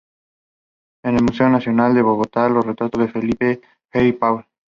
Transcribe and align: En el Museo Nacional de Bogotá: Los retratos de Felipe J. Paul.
En 1.03 1.15
el 1.15 1.21
Museo 1.23 1.47
Nacional 1.47 1.93
de 1.93 2.01
Bogotá: 2.01 2.49
Los 2.49 2.65
retratos 2.65 3.01
de 3.01 3.07
Felipe 3.07 3.61
J. 3.93 4.17
Paul. 4.19 4.45